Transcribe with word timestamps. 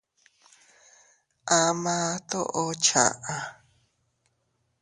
Ama 1.59 1.95
toʼo 2.29 2.63
chaʼa. 2.85 3.35